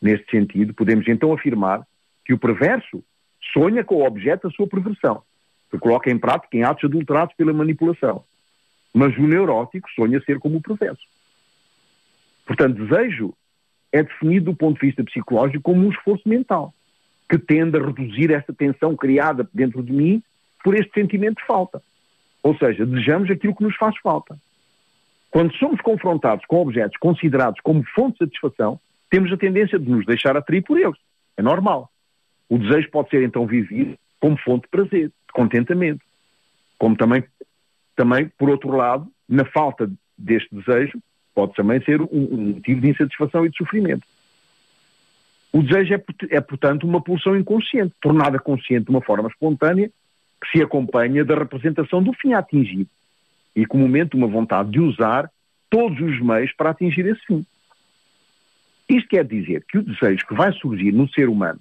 [0.00, 1.86] Neste sentido, podemos então afirmar
[2.24, 3.02] que o perverso
[3.52, 5.22] sonha com o objeto da sua perversão,
[5.70, 8.24] que coloca em prática em atos adulterados pela manipulação.
[8.92, 11.02] Mas o neurótico sonha ser como o perverso.
[12.46, 13.34] Portanto, desejo
[13.92, 16.74] é definido do ponto de vista psicológico como um esforço mental,
[17.28, 20.22] que tende a reduzir esta tensão criada dentro de mim
[20.62, 21.82] por este sentimento de falta.
[22.42, 24.36] Ou seja, desejamos aquilo que nos faz falta.
[25.30, 28.78] Quando somos confrontados com objetos considerados como fonte de satisfação,
[29.10, 30.98] temos a tendência de nos deixar atrair por eles.
[31.36, 31.90] É normal.
[32.48, 36.00] O desejo pode ser então vivido como fonte de prazer, de contentamento.
[36.78, 37.24] Como também,
[37.96, 40.98] também por outro lado, na falta deste desejo,
[41.34, 44.06] pode também ser um, um motivo de insatisfação e de sofrimento.
[45.52, 49.90] O desejo é, é, portanto, uma pulsão inconsciente, tornada consciente de uma forma espontânea,
[50.40, 52.86] que se acompanha da representação do fim a atingir
[53.54, 55.30] e comumente uma vontade de usar
[55.70, 57.46] todos os meios para atingir esse fim.
[58.88, 61.60] Isto quer dizer que o desejo que vai surgir no ser humano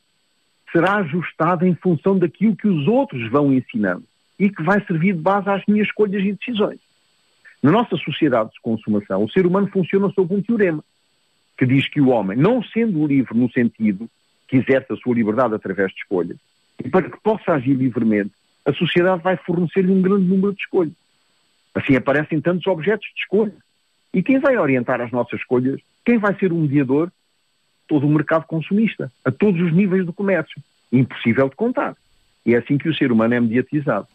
[0.74, 4.04] será ajustado em função daquilo que os outros vão ensinando
[4.38, 6.80] e que vai servir de base às minhas escolhas e decisões.
[7.62, 10.84] Na nossa sociedade de consumação, o ser humano funciona sob um teorema
[11.58, 14.10] que diz que o homem, não sendo livre no sentido
[14.48, 16.38] que exerce a sua liberdade através de escolhas,
[16.84, 18.32] e para que possa agir livremente,
[18.66, 20.94] a sociedade vai fornecer-lhe um grande número de escolhas.
[21.76, 23.54] Assim aparecem tantos objetos de escolha.
[24.14, 25.80] E quem vai orientar as nossas escolhas?
[26.06, 27.12] Quem vai ser o mediador?
[27.88, 30.62] Todo o mercado consumista, a todos os níveis do comércio.
[30.92, 31.96] Impossível de contar.
[32.46, 34.08] E é assim que o ser humano é mediatizado.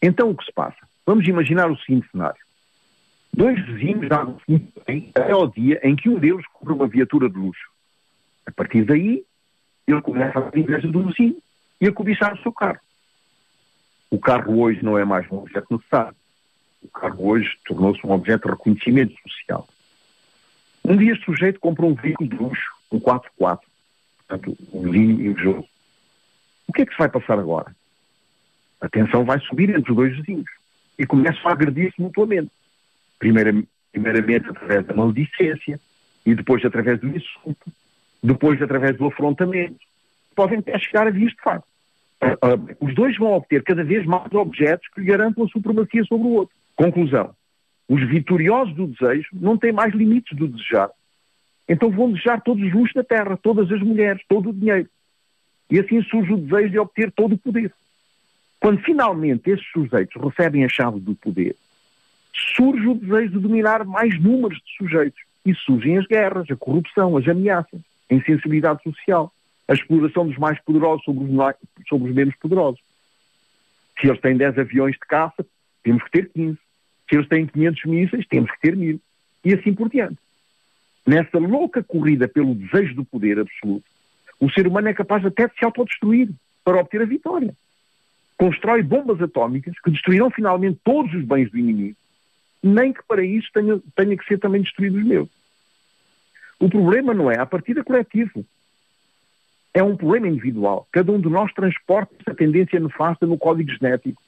[0.00, 0.78] Então o que se passa?
[1.06, 2.42] Vamos imaginar o seguinte cenário.
[3.32, 4.08] Dois vizinhos
[4.46, 7.68] muito bem até ao dia em que um deles compra uma viatura de luxo.
[8.46, 9.24] A partir daí,
[9.86, 11.36] ele começa a inveja do vizinho
[11.80, 12.78] e a cobiçar o seu carro.
[14.10, 16.16] O carro hoje não é mais um objeto necessário.
[16.82, 19.66] O carro hoje tornou-se um objeto de reconhecimento social.
[20.84, 23.60] Um dia este sujeito compra um veículo de luxo, um 4x4,
[24.28, 25.68] portanto, um vizinho invejoso.
[26.68, 27.74] O que é que se vai passar agora?
[28.80, 30.50] A tensão vai subir entre os dois vizinhos
[30.98, 32.50] e começam a agredir-se mutuamente.
[33.18, 35.80] Primeiramente, primeiramente através da maldicência
[36.26, 37.72] e depois através do insulto,
[38.22, 39.78] depois através do afrontamento.
[40.34, 41.66] Podem até chegar a vias de facto.
[42.22, 46.26] Uh, os dois vão obter cada vez mais objetos que lhe garantam a supremacia sobre
[46.26, 46.54] o outro.
[46.76, 47.34] Conclusão.
[47.88, 50.90] Os vitoriosos do desejo não têm mais limites do desejar.
[51.68, 54.88] Então vão desejar todos os luxos da terra, todas as mulheres, todo o dinheiro.
[55.70, 57.72] E assim surge o desejo de obter todo o poder.
[58.60, 61.56] Quando finalmente esses sujeitos recebem a chave do poder,
[62.56, 65.20] surge o desejo de dominar mais números de sujeitos.
[65.44, 67.78] E surgem as guerras, a corrupção, as ameaças,
[68.10, 69.30] a insensibilidade social,
[69.68, 72.80] a exploração dos mais poderosos sobre os, sobre os menos poderosos.
[74.00, 75.44] Se eles têm 10 aviões de caça,
[75.82, 76.58] temos que ter 15.
[77.08, 79.00] Se eles têm 500 mísseis, temos que ter mil.
[79.44, 80.18] E assim por diante.
[81.06, 83.84] Nessa louca corrida pelo desejo do poder absoluto,
[84.40, 86.30] o ser humano é capaz até de se autodestruir
[86.64, 87.54] para obter a vitória.
[88.38, 91.96] Constrói bombas atómicas que destruirão finalmente todos os bens do inimigo,
[92.62, 95.28] nem que para isso tenha, tenha que ser também destruídos os meus.
[96.58, 98.44] O problema não é a partida coletivo.
[99.72, 100.86] É um problema individual.
[100.90, 104.22] Cada um de nós transporta essa tendência nefasta no código genético,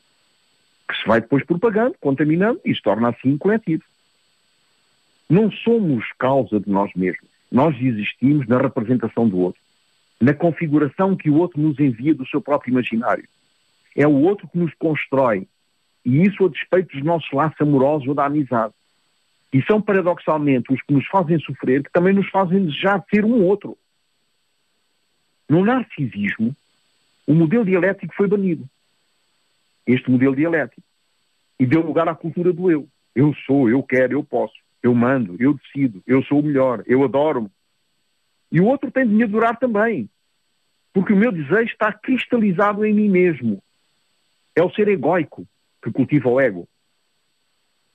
[0.88, 3.82] que se vai depois propagando, contaminando e se torna assim coletivo.
[5.28, 7.28] Não somos causa de nós mesmos.
[7.50, 9.60] Nós existimos na representação do outro,
[10.20, 13.28] na configuração que o outro nos envia do seu próprio imaginário.
[13.94, 15.46] É o outro que nos constrói,
[16.04, 18.74] e isso a despeito dos nossos laços amorosos ou da amizade.
[19.52, 23.42] E são, paradoxalmente, os que nos fazem sofrer, que também nos fazem desejar ser um
[23.44, 23.76] outro.
[25.48, 26.54] No narcisismo,
[27.26, 28.68] o modelo dialético foi banido.
[29.86, 30.82] Este modelo dialético.
[31.58, 32.88] E deu lugar à cultura do eu.
[33.14, 37.02] Eu sou, eu quero, eu posso, eu mando, eu decido, eu sou o melhor, eu
[37.02, 37.48] adoro-me.
[38.52, 40.08] E o outro tem de me adorar também.
[40.92, 43.62] Porque o meu desejo está cristalizado em mim mesmo.
[44.54, 45.46] É o ser egóico
[45.82, 46.68] que cultiva o ego.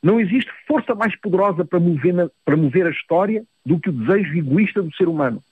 [0.02, 4.36] Não existe força mais poderosa para mover, para mover a história do que o desejo
[4.38, 5.44] egoísta do ser humano.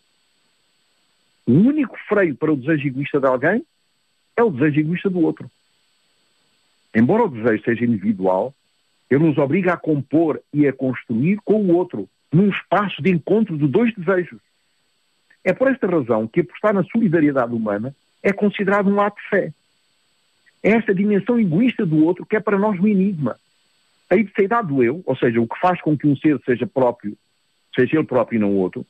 [1.46, 3.64] O único freio para o desejo egoísta de alguém
[4.36, 5.50] é o desejo egoísta do outro.
[6.96, 8.54] Embora o desejo seja individual,
[9.10, 13.58] ele nos obriga a compor e a construir com o outro, num espaço de encontro
[13.58, 14.40] de dois desejos.
[15.44, 19.54] É por esta razão que apostar na solidariedade humana é considerado um ato de fé.
[20.62, 23.38] É esta dimensão egoísta do outro que é para nós um enigma.
[24.10, 27.18] A identidade do eu, ou seja, o que faz com que um ser seja próprio,
[27.76, 28.86] seja ele próprio e não outro,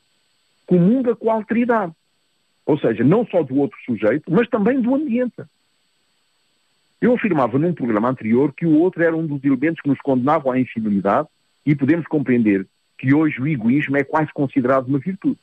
[0.65, 1.93] comunga com a alteridade.
[2.65, 5.43] Ou seja, não só do outro sujeito, mas também do ambiente.
[7.01, 10.51] Eu afirmava num programa anterior que o outro era um dos elementos que nos condenavam
[10.51, 11.27] à infidelidade
[11.65, 15.39] e podemos compreender que hoje o egoísmo é quase considerado uma virtude.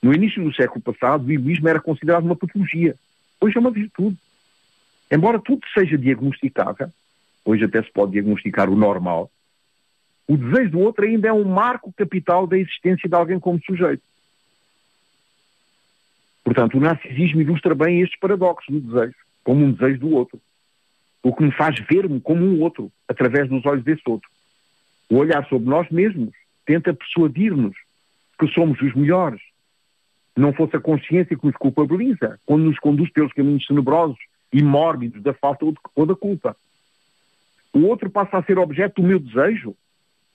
[0.00, 2.94] No início do século passado, o egoísmo era considerado uma patologia.
[3.40, 4.16] Hoje é uma virtude.
[5.10, 6.88] Embora tudo seja diagnosticável,
[7.44, 9.28] hoje até se pode diagnosticar o normal,
[10.28, 14.02] o desejo do outro ainda é um marco capital da existência de alguém como sujeito.
[16.44, 19.16] Portanto, o narcisismo ilustra bem estes paradoxos do desejo,
[19.48, 20.38] como um desejo do outro.
[21.22, 24.28] O que me faz ver-me como um outro, através dos olhos desse outro.
[25.08, 26.34] O olhar sobre nós mesmos
[26.66, 27.74] tenta persuadir-nos
[28.38, 29.40] que somos os melhores,
[30.36, 34.18] não fosse a consciência que nos culpabiliza, quando nos conduz pelos caminhos tenebrosos
[34.52, 36.54] e mórbidos da falta ou da culpa.
[37.72, 39.74] O outro passa a ser objeto do meu desejo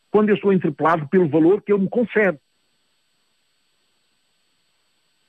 [0.10, 2.40] quando eu sou interpelado pelo valor que ele me concede.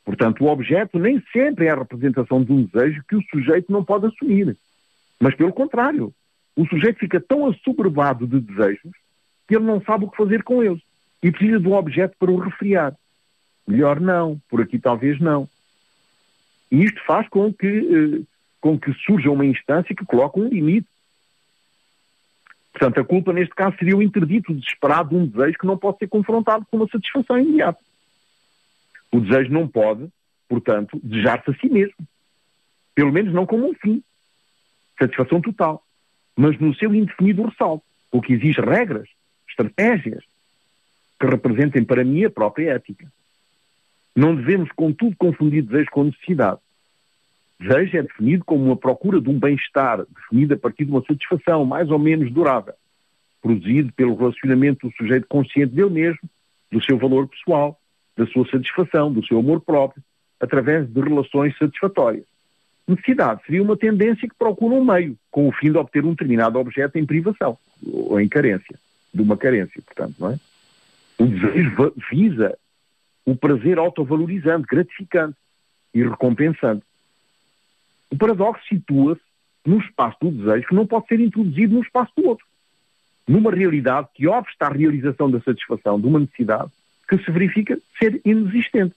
[0.04, 3.82] Portanto, o objeto nem sempre é a representação de um desejo que o sujeito não
[3.82, 4.56] pode assumir.
[5.18, 6.12] Mas, pelo contrário,
[6.54, 8.92] o sujeito fica tão assoberbado de desejos
[9.48, 10.82] que ele não sabe o que fazer com eles
[11.22, 12.94] e precisa de um objeto para o refriar.
[13.66, 15.48] Melhor não, por aqui talvez não.
[16.70, 18.22] E isto faz com que, eh,
[18.60, 20.86] com que surja uma instância que coloque um limite.
[22.72, 25.98] Portanto, a culpa neste caso seria o interdito desesperado de um desejo que não pode
[25.98, 27.78] ser confrontado com uma satisfação imediata.
[29.14, 30.08] O desejo não pode,
[30.48, 31.94] portanto, desejar-se a si mesmo.
[32.96, 34.02] Pelo menos não como um fim.
[34.98, 35.84] Satisfação total.
[36.36, 37.84] Mas no seu indefinido ressalto.
[38.10, 39.08] O que exige regras,
[39.48, 40.24] estratégias,
[41.20, 43.06] que representem para mim a própria ética.
[44.16, 46.58] Não devemos, contudo, confundir desejo com necessidade.
[47.60, 51.64] Desejo é definido como uma procura de um bem-estar, definido a partir de uma satisfação
[51.64, 52.74] mais ou menos durável,
[53.40, 56.28] produzido pelo relacionamento do sujeito consciente dele mesmo,
[56.72, 57.78] do seu valor pessoal,
[58.16, 60.02] da sua satisfação, do seu amor próprio,
[60.40, 62.24] através de relações satisfatórias.
[62.86, 66.58] Necessidade seria uma tendência que procura um meio, com o fim de obter um determinado
[66.58, 67.56] objeto em privação,
[67.86, 68.78] ou em carência,
[69.12, 70.38] de uma carência, portanto, não é?
[71.18, 72.58] O desejo visa
[73.24, 75.36] o prazer autovalorizante, gratificante
[75.94, 76.84] e recompensante.
[78.10, 79.22] O paradoxo situa-se
[79.64, 82.44] no espaço do desejo que não pode ser introduzido no espaço do outro.
[83.26, 86.70] Numa realidade que obsta à realização da satisfação de uma necessidade
[87.18, 88.94] que se verifica ser inexistente.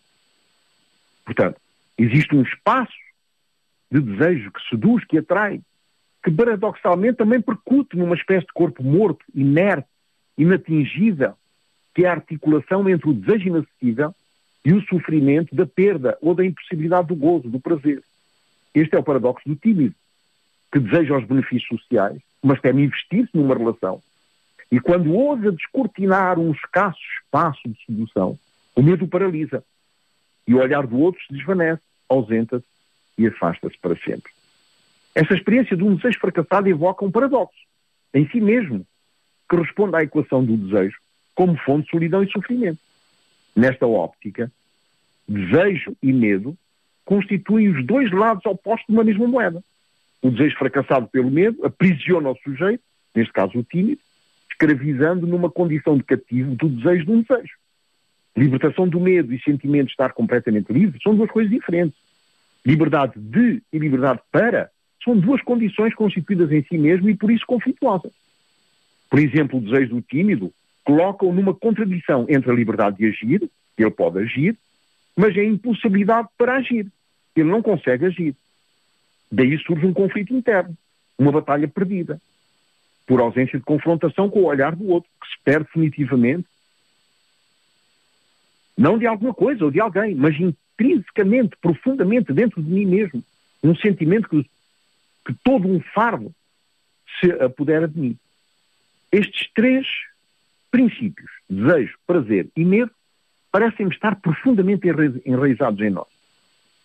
[1.26, 1.60] Portanto,
[1.98, 2.94] existe um espaço
[3.92, 5.62] de desejo que seduz, que atrai,
[6.24, 9.88] que paradoxalmente também percute numa espécie de corpo morto, inerte,
[10.38, 11.34] inatingível,
[11.94, 14.14] que é a articulação entre o desejo inacessível
[14.64, 18.04] e o sofrimento da perda ou da impossibilidade do gozo, do prazer.
[18.74, 19.96] Este é o paradoxo do tímido,
[20.72, 24.02] que deseja os benefícios sociais, mas teme investir-se numa relação.
[24.72, 28.38] E quando ousa descortinar um escasso espaço de sedução,
[28.76, 29.64] o medo paralisa.
[30.48, 32.66] E o olhar do outro se desvanece, ausenta-se
[33.18, 34.32] e afasta-se para sempre.
[35.16, 37.68] Esta experiência de um desejo fracassado evoca um paradoxo
[38.14, 38.86] em si mesmo,
[39.50, 40.98] que responde à equação do desejo
[41.34, 42.80] como fonte de solidão e sofrimento.
[43.56, 44.52] Nesta óptica,
[45.28, 46.58] desejo e medo
[47.06, 49.64] constituem os dois lados opostos de uma mesma moeda.
[50.22, 52.84] O desejo fracassado pelo medo aprisiona o sujeito,
[53.16, 54.02] neste caso o tímido,
[54.58, 57.54] escravizando numa condição de cativo do desejo de um desejo.
[58.36, 61.98] Libertação do medo e sentimento de estar completamente livre são duas coisas diferentes.
[62.66, 64.70] Liberdade de e liberdade para
[65.04, 68.12] são duas condições constituídas em si mesmo e por isso conflituosas.
[69.10, 70.52] Por exemplo, o desejo do tímido
[70.84, 74.58] coloca-o numa contradição entre a liberdade de agir, ele pode agir,
[75.16, 76.88] mas a impossibilidade para agir.
[77.36, 78.36] Ele não consegue agir.
[79.32, 80.76] Daí surge um conflito interno,
[81.18, 82.20] uma batalha perdida,
[83.08, 86.46] por ausência de confrontação com o olhar do outro, que se perde definitivamente,
[88.78, 93.24] não de alguma coisa ou de alguém, mas intrinsecamente, profundamente dentro de mim mesmo,
[93.64, 94.44] um sentimento que,
[95.26, 96.32] que todo um fardo
[97.20, 98.18] se apodera de mim.
[99.12, 99.88] Estes três
[100.70, 102.92] princípios, desejo, prazer e medo,
[103.52, 104.88] parecem estar profundamente
[105.26, 106.08] enraizados em nós.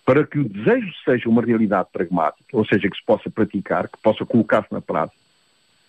[0.07, 3.99] Para que o desejo seja uma realidade pragmática, ou seja, que se possa praticar, que
[4.01, 5.22] possa colocar-se na prática,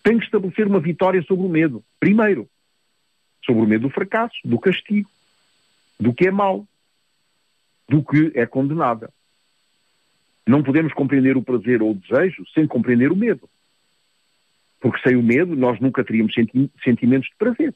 [0.04, 1.84] tem que estabelecer uma vitória sobre o medo.
[2.00, 2.48] Primeiro,
[3.46, 5.10] sobre o medo do fracasso, do castigo,
[6.00, 6.68] do que é mau,
[7.88, 9.10] do que é condenável.
[10.46, 13.50] Não podemos compreender o prazer ou o desejo sem compreender o medo.
[14.82, 17.74] Porque sem o medo nós nunca teríamos senti sentimentos de prazer.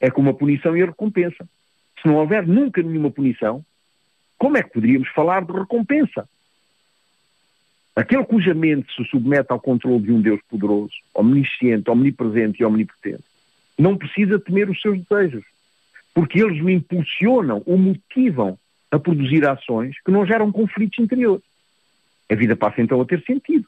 [0.00, 1.48] É como a punição e a recompensa.
[2.02, 3.64] Se não houver nunca nenhuma punição,
[4.36, 6.28] como é que poderíamos falar de recompensa?
[7.94, 13.24] Aquele cuja mente se submete ao controle de um Deus poderoso, omnisciente, omnipresente e omnipotente,
[13.78, 15.44] não precisa temer os seus desejos,
[16.14, 18.58] porque eles o impulsionam, o motivam
[18.90, 21.44] a produzir ações que não geram conflitos interiores.
[22.30, 23.66] A vida passa então a ter sentido.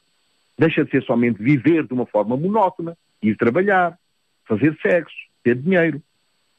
[0.58, 3.98] Deixa de ser somente viver de uma forma monótona, ir trabalhar,
[4.44, 6.00] fazer sexo, ter dinheiro,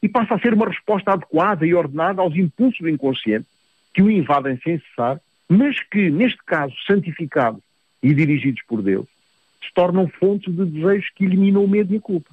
[0.02, 3.46] e passa a ser uma resposta adequada e ordenada aos impulsos do inconsciente
[3.94, 7.62] que o invadem sem cessar, mas que, neste caso, santificados
[8.02, 9.06] e dirigidos por Deus,
[9.62, 12.30] se tornam fontes de desejos que eliminam o medo e a culpa.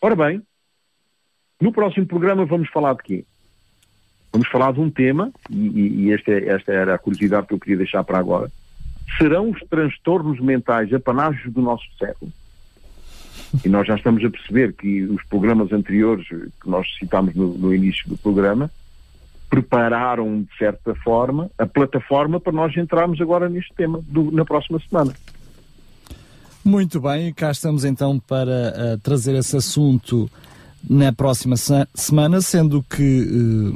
[0.00, 0.42] Ora bem,
[1.60, 3.24] no próximo programa vamos falar de quê?
[4.32, 7.78] Vamos falar de um tema, e, e esta, esta era a curiosidade que eu queria
[7.78, 8.50] deixar para agora.
[9.18, 12.32] Serão os transtornos mentais apanágios do nosso século?
[13.64, 17.74] E nós já estamos a perceber que os programas anteriores que nós citámos no, no
[17.74, 18.70] início do programa
[19.50, 24.80] prepararam, de certa forma, a plataforma para nós entrarmos agora neste tema do, na próxima
[24.88, 25.12] semana.
[26.64, 30.30] Muito bem, cá estamos então para uh, trazer esse assunto
[30.88, 31.56] na próxima
[31.94, 33.22] semana, sendo que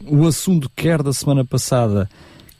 [0.07, 2.09] uh, o assunto quer da semana passada,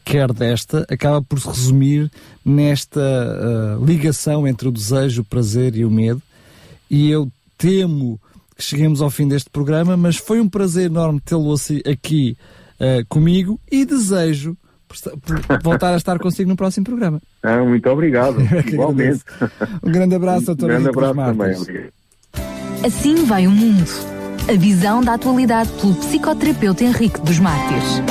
[0.05, 2.11] quer desta, acaba por se resumir
[2.45, 6.21] nesta uh, ligação entre o desejo, o prazer e o medo.
[6.91, 8.21] E eu temo
[8.57, 11.55] que cheguemos ao fim deste programa, mas foi um prazer enorme tê-lo
[11.91, 12.37] aqui
[12.81, 14.57] uh, comigo e desejo
[15.63, 17.21] voltar a estar consigo no próximo programa.
[17.43, 18.41] Ah, muito obrigado.
[18.67, 19.25] Igualmente.
[19.83, 20.65] Um grande abraço a todos.
[20.65, 21.91] Um grande abraço também.
[22.85, 23.91] Assim vai o mundo.
[24.49, 28.03] A visão da atualidade pelo psicoterapeuta Henrique dos Mártires.